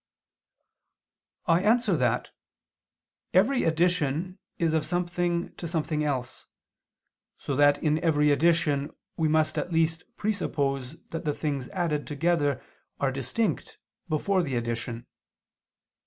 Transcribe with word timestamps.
I 1.45 1.61
answer 1.61 1.95
that, 1.95 2.31
Every 3.35 3.61
addition 3.65 4.39
is 4.57 4.73
of 4.73 4.83
something 4.83 5.53
to 5.57 5.67
something 5.67 6.03
else: 6.03 6.47
so 7.37 7.55
that 7.55 7.77
in 7.83 8.03
every 8.03 8.31
addition 8.31 8.89
we 9.15 9.27
must 9.27 9.59
at 9.59 9.71
least 9.71 10.01
presuppose 10.17 10.95
that 11.11 11.23
the 11.23 11.33
things 11.35 11.69
added 11.69 12.07
together 12.07 12.63
are 12.99 13.11
distinct 13.11 13.77
before 14.09 14.41
the 14.41 14.55
addition. 14.55 15.05